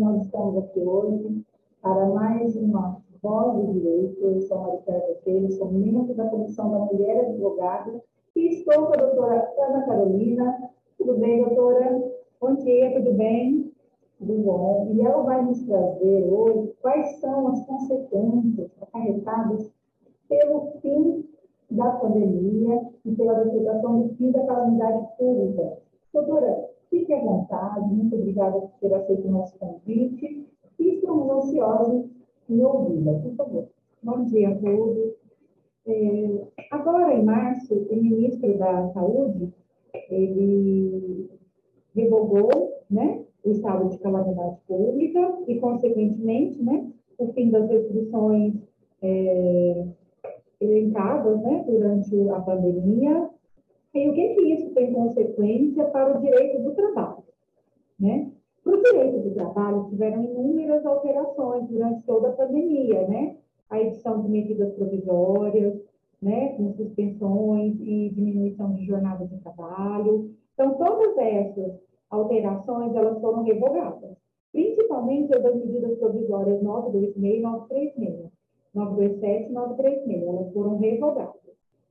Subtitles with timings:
[0.00, 1.44] nós estamos aqui hoje
[1.82, 4.18] para mais uma voz de direito.
[4.22, 8.02] Eu sou Maricela Botelho, sou membro da Comissão da Mulher Advogada
[8.34, 10.70] e estou com a doutora Ana Carolina.
[10.96, 12.12] Tudo bem, doutora?
[12.40, 13.70] Bom dia, tudo bem?
[14.18, 14.88] Tudo bom.
[14.90, 19.70] E ela vai nos trazer hoje quais são as consequências acarretadas
[20.30, 21.28] pelo fim
[21.70, 25.76] da pandemia e pela decretação do fim da calamidade pública.
[26.14, 30.46] Doutora, fique à vontade, muito obrigada por ter aceito o nosso convite
[30.78, 32.10] e estamos ansiosos
[32.48, 33.68] em ouvi-la, por favor.
[34.02, 35.14] Bom dia a todos.
[35.86, 39.52] É, agora, em março, o ministro da Saúde,
[40.10, 41.30] ele
[41.94, 42.50] revogou
[42.90, 48.54] né, o estado de calamidade pública e, consequentemente, né, o fim das restrições
[49.02, 49.86] é,
[50.60, 53.30] elencadas né, durante a pandemia.
[53.94, 57.24] E o que, que isso tem consequência para o direito do trabalho?
[57.98, 58.30] Né?
[58.62, 63.36] Para o direito do trabalho, tiveram inúmeras alterações durante toda a pandemia, né?
[63.68, 65.80] A edição de medidas provisórias,
[66.20, 70.34] né, com suspensões e diminuição de jornada de trabalho.
[70.54, 71.72] Então, todas essas
[72.10, 74.16] alterações, elas foram revogadas,
[74.52, 78.30] principalmente as medidas provisórias 926 e 936.
[78.72, 81.40] 927 e 936, elas foram revogadas,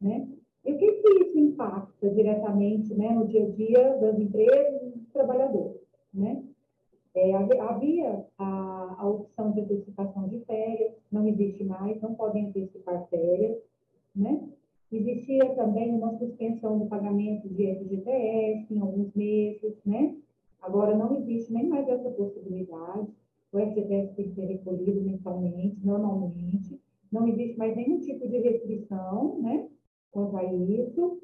[0.00, 0.28] né?
[0.66, 4.98] E o que, que isso impacta diretamente né, no dia a dia das empresas e
[4.98, 5.80] dos trabalhadores,
[6.12, 6.42] né?
[7.14, 13.06] É, havia a, a opção de antecipação de férias, não existe mais, não podem antecipar
[13.08, 13.56] férias,
[14.14, 14.38] né?
[14.92, 20.14] Existia também uma suspensão do pagamento de FGTS em alguns meses, né?
[20.60, 23.08] Agora não existe nem mais essa possibilidade
[23.52, 26.78] o FGTS tem que ser recolhido mensalmente, normalmente,
[27.10, 29.68] não existe mais nenhum tipo de restrição, né,
[30.16, 31.20] quanto a isso.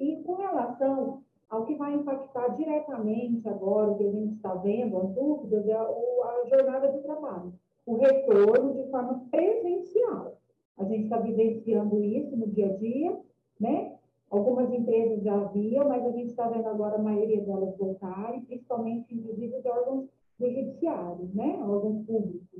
[0.00, 4.98] E com relação ao que vai impactar diretamente agora, o que a gente está vendo,
[4.98, 7.52] as dúvidas, é a jornada de trabalho,
[7.86, 10.36] o retorno de forma presencial.
[10.76, 13.20] A gente está vivenciando isso no dia a dia,
[13.60, 13.94] né?
[14.30, 19.14] Algumas empresas já haviam, mas a gente está vendo agora a maioria delas voltarem, principalmente,
[19.14, 20.08] inclusive, de órgãos
[20.40, 21.58] do judiciário, né?
[21.62, 22.51] órgãos públicos?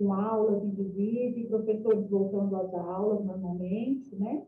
[0.00, 4.16] Com aulas, inclusive, professores voltando às aulas normalmente.
[4.16, 4.46] Né?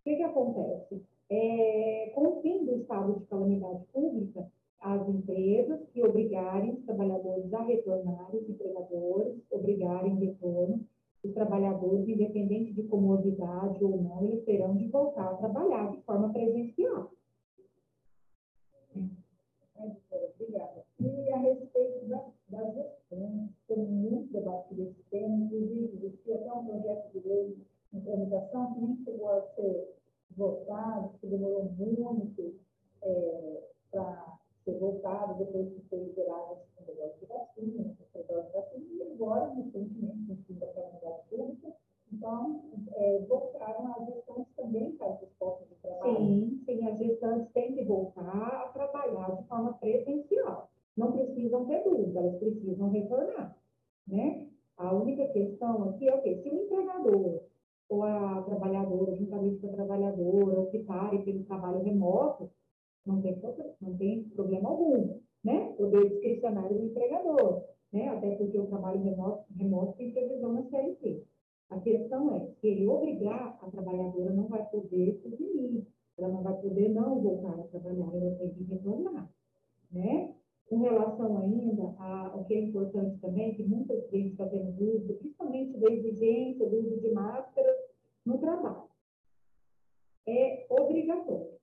[0.00, 1.00] O que, que acontece?
[1.30, 4.50] É, com o fim do estado de calamidade pública,
[4.80, 10.84] as empresas que obrigarem os trabalhadores a retornar, os empregadores obrigarem retorno,
[11.22, 16.32] os trabalhadores, independente de comodidade ou não, eles terão de voltar a trabalhar de forma
[16.32, 17.12] presencial.
[19.76, 20.84] Obrigada.
[21.00, 22.97] E a respeito da, da
[23.66, 27.56] tem muito debatido esse tema, inclusive existia até um projeto de lei
[27.92, 29.94] em tramitação que nem chegou a ser
[30.36, 32.54] votado, que demorou muito
[33.02, 38.42] é, para ser votado depois que foi liberado a segunda dose de vacina, a terceira
[38.42, 41.74] dose de vacina, e agora, recentemente, no fim da calamidade pública,
[42.12, 42.62] então,
[42.94, 46.16] é, voltaram as gestantes também para os postos de trabalho.
[46.16, 50.70] Sim, sim, as gestantes têm que voltar a trabalhar de forma presencial.
[50.96, 53.56] Não precisam ter dúvida, elas precisam retornar,
[54.06, 54.48] né?
[54.76, 56.40] A única questão aqui é o quê?
[56.42, 57.40] Se o empregador
[57.88, 62.50] ou a trabalhadora, juntamente com a trabalhadora, optarem pelo trabalho remoto,
[63.06, 63.40] não tem,
[63.80, 65.72] não tem problema algum, né?
[65.76, 68.08] Poder discricionário do empregador, né?
[68.08, 71.24] Até porque o trabalho remoto, remoto tem previsão na CLT.
[71.70, 75.86] A questão é, se ele obrigar, a trabalhadora não vai poder subir,
[76.16, 79.30] ela não vai poder não voltar a trabalhar, ela tem que retornar,
[79.92, 80.34] né?
[80.68, 85.90] Com relação ainda ao que é importante também, que muitas vezes tendo dúvida, principalmente da
[85.90, 87.76] exigência do uso de máscaras
[88.26, 88.88] no trabalho.
[90.26, 91.58] É obrigatório.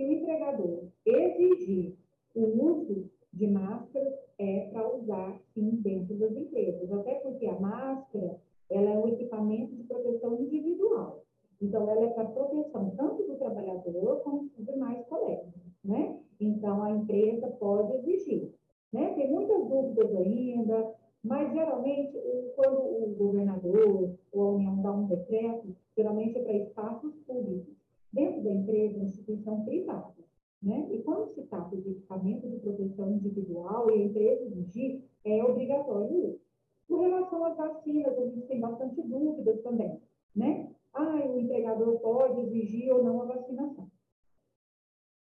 [0.00, 1.94] Se o empregador exigir
[2.34, 8.38] o uso de máscaras, é para usar sim dentro das empresas, até porque a máscara
[8.70, 11.22] ela é um equipamento de proteção individual.
[11.60, 15.52] Então, ela é para proteção tanto do trabalhador como dos demais colegas,
[15.84, 16.18] né?
[16.40, 18.54] Então, a empresa pode exigir,
[18.90, 19.12] né?
[19.12, 22.18] Tem muitas dúvidas ainda, mas geralmente,
[22.56, 27.79] quando o governador ou a União dá um decreto, geralmente é para espaços públicos,
[28.12, 30.14] dentro da empresa, instituição privada,
[30.62, 30.88] né?
[30.92, 36.30] E quando se trata de equipamento de proteção individual e a empresa exigir, é obrigatório
[36.30, 36.40] isso.
[36.88, 40.00] Com relação às vacinas, a gente tem bastante dúvidas também,
[40.34, 40.68] né?
[40.92, 43.88] Ah, o empregador pode exigir ou não a vacinação.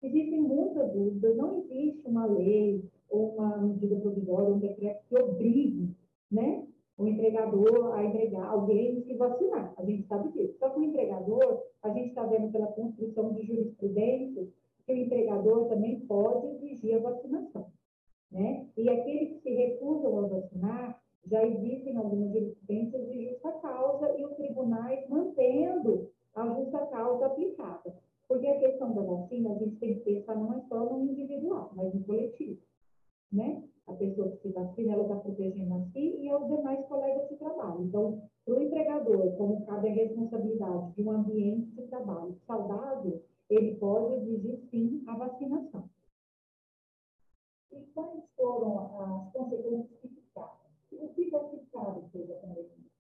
[0.03, 5.95] Existem muitas dúvidas, não existe uma lei ou uma medida provisória, um decreto que obrigue,
[6.29, 6.67] né,
[6.99, 9.73] o empregador a empregar alguém se vacinar.
[9.77, 10.57] A gente sabe disso.
[10.59, 14.49] Só que o empregador, a gente está vendo pela construção de jurisprudência
[14.87, 17.67] que o empregador também pode exigir a vacinação.
[18.31, 18.67] Né?
[18.77, 20.33] E aquele que se recusa algumas
[22.33, 27.95] jurisprudências de justa causa e os tribunais mantendo a justa causa aplicada.
[28.27, 31.71] Porque a questão da vacina, a gente tem que pensar não é só no individual,
[31.75, 32.59] mas no coletivo.
[33.31, 33.63] Né?
[33.87, 36.12] A pessoa que se vacina, ela está protegendo a si
[37.93, 43.75] Então, para o empregador, como cabe a responsabilidade de um ambiente de trabalho saudável, ele
[43.75, 45.85] pode exigir, sim, a vacinação.
[47.71, 50.57] E quais foram as consequências que ficaram?
[50.91, 52.91] O que vai ficar depois da pandemia?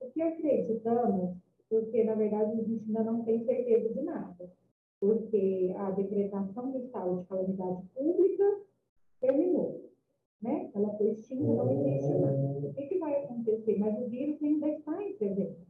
[0.00, 1.36] O que acreditamos,
[1.68, 4.48] porque na verdade a gente ainda não tem certeza de nada,
[5.00, 8.60] porque a decretação do estado de calamidade pública
[9.20, 9.90] terminou,
[10.40, 10.70] né?
[10.72, 12.67] Ela foi extinta, não existe mais.
[13.88, 15.66] Mas o vírus ainda está presente.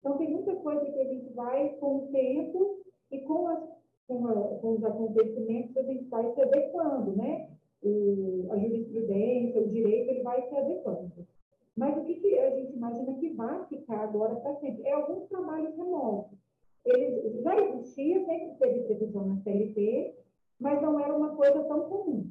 [0.00, 2.80] Então, tem muita coisa que a gente vai, com o tempo
[3.10, 3.64] e com, as,
[4.06, 7.48] com, a, com os acontecimentos, a gente vai se adequando, né?
[7.82, 11.26] O, a jurisprudência, o direito, ele vai se adequando.
[11.74, 14.86] Mas o que, que a gente imagina que vai ficar agora para sempre?
[14.86, 16.38] É alguns trabalhos remotos.
[16.84, 20.14] Eles já existia, sempre teve previsão na CLT,
[20.60, 22.30] mas não era uma coisa tão comum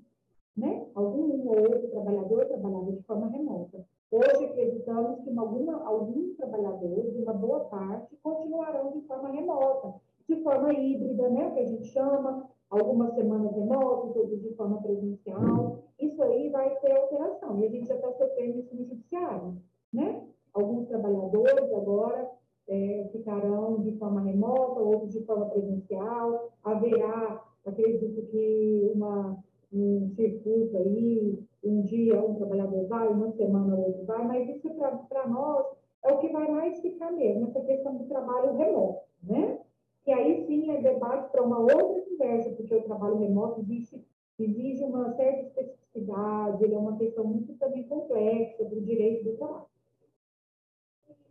[0.62, 0.86] né?
[0.94, 3.84] Algum ou outro trabalhador trabalhava de forma remota.
[4.12, 9.96] Hoje acreditamos que alguma, alguns trabalhadores, uma boa parte, continuarão de forma remota,
[10.30, 11.50] de forma híbrida, né?
[11.52, 15.80] Que a gente chama, algumas semanas remotas, outras de forma presencial.
[16.00, 17.60] Isso aí vai ter alteração.
[17.60, 19.58] E a gente já está sofrendo isso no judiciário,
[19.92, 20.24] né?
[20.54, 22.30] Alguns trabalhadores agora
[22.68, 26.52] é, ficarão de forma remota, outros de forma presencial.
[26.64, 29.42] Haverá, acredito que, uma
[29.74, 34.70] um circuito aí, um dia um trabalhador vai, uma semana outro vai, mas isso
[35.08, 35.66] para nós
[36.04, 39.60] é o que vai mais ficar mesmo, essa questão do trabalho remoto, né?
[40.04, 44.04] Que aí sim é debate para uma outra conversa, porque o trabalho remoto exige,
[44.40, 49.66] exige uma certa especificidade, ele é uma questão muito também complexa do direito do trabalho.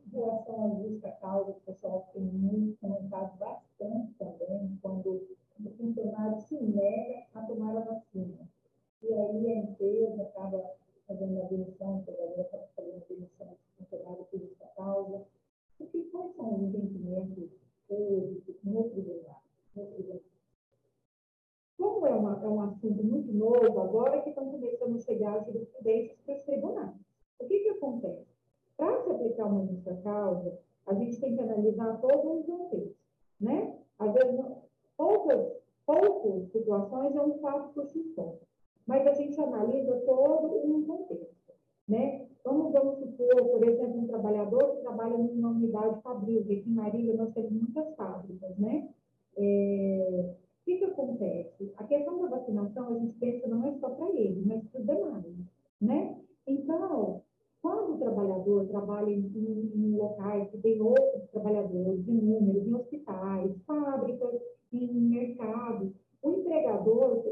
[0.06, 1.08] Em relação à justa
[22.42, 26.42] é, um assunto muito novo, agora que estão começando a chegar as jurisprudências para os
[26.42, 26.94] tribunais.
[27.38, 28.26] O que, que acontece?
[28.76, 32.96] Para se aplicar uma justa causa, a gente tem que analisar todos os contextos,
[33.40, 33.76] né?
[33.98, 34.40] Às vezes,
[34.96, 35.52] poucas,
[35.86, 38.34] poucas situações é um fato por si só,
[38.86, 41.52] mas a gente analisa todo um contexto,
[41.88, 42.26] né?
[42.44, 47.14] Vamos, vamos supor, por exemplo, um trabalhador que trabalha numa unidade fabril, aqui em Marília
[47.14, 48.88] nós temos muitas fábricas, né?
[49.36, 51.49] É, o que, que acontece?
[51.90, 55.24] Questão da vacinação, a gente pensa não é só para ele, mas para os demais,
[55.80, 56.16] né?
[56.46, 57.20] Então,
[57.60, 63.60] quando o trabalhador trabalha em, em, locais que tem outros trabalhadores, em números, em hospitais,
[63.66, 64.40] fábricas,
[64.72, 65.92] em mercado,
[66.22, 67.24] o empregador,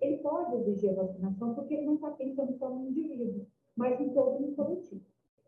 [0.00, 3.46] ele, pode exigir a vacinação porque ele não está pensando só no indivíduo,
[3.76, 5.02] mas em todo o coletivo.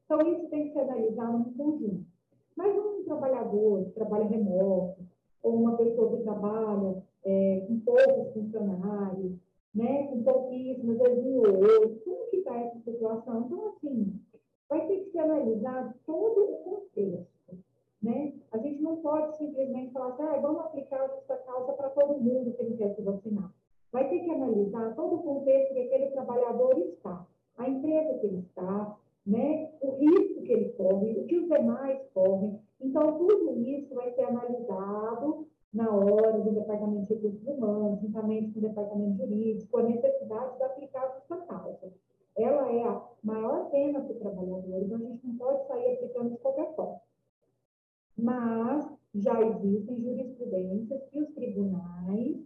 [0.05, 2.07] Então, isso tem que ser analisado em conjunto.
[2.55, 5.03] Mas um trabalhador que trabalha remoto,
[5.43, 7.03] ou uma pessoa que trabalha
[7.73, 9.33] com poucos funcionários,
[9.75, 13.45] né, com pouquíssimos, às vezes um como que está essa situação?
[13.47, 14.21] Então, assim,
[14.69, 17.59] vai ter que ser analisado todo o contexto.
[18.03, 18.35] Né?
[18.51, 22.53] A gente não pode simplesmente falar assim, ah, vamos aplicar essa causa para todo mundo
[22.53, 23.51] que não quer se vacinar.
[23.93, 27.27] Vai ter que analisar todo o contexto que aquele trabalhador está,
[27.59, 28.97] a empresa que ele está,
[46.31, 47.01] de qualquer forma.
[48.17, 52.37] Mas já existem jurisprudências que os tribunais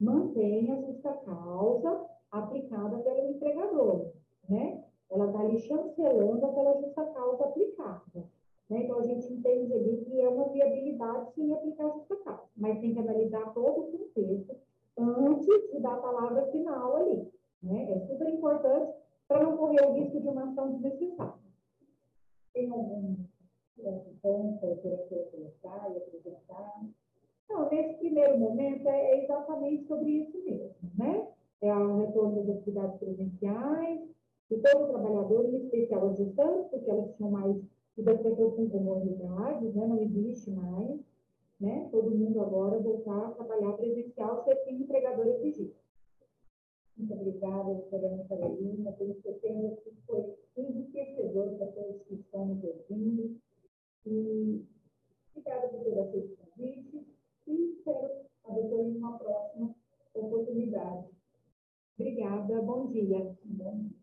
[0.00, 4.12] mantêm a justa causa aplicada pelo empregador,
[4.48, 4.84] né?
[5.10, 8.24] Ela está ali chancelando aquela justa causa aplicada.
[8.70, 8.84] Né?
[8.84, 12.80] Então, a gente entende ali que é uma viabilidade sim aplicar a justa causa, mas
[12.80, 14.56] tem que analisar todo o contexto
[14.98, 17.30] antes de dar a palavra final ali.
[17.62, 17.92] Né?
[17.92, 18.94] É super importante
[19.28, 21.11] para não correr o risco de uma ação desnecessária.
[22.62, 26.84] Tem algum ponto que eu queria colocar e apresentar?
[27.50, 31.26] Não, nesse primeiro momento é, é exatamente sobre isso mesmo, né?
[31.60, 34.00] É o retorno das atividades presenciais,
[34.48, 37.56] de todo trabalhador, em especial as gestantes, porque elas tinham mais
[37.98, 41.00] e das pessoas com comorbidades, né, não existe mais,
[41.60, 45.74] né, todo mundo agora voltar a trabalhar presencial se o empregador exigir.
[47.02, 52.00] Muito obrigada, doutora Ana Carolina, pelo seu tempo que foi enriquecedor para todos
[52.88, 53.40] vindo.
[54.06, 54.64] E
[55.34, 57.06] obrigada por ter aceito o convite
[57.48, 58.08] e espero
[58.44, 59.74] a doutora em uma próxima
[60.14, 61.08] oportunidade.
[61.98, 63.36] Obrigada, bom dia.
[63.46, 64.01] Bom dia.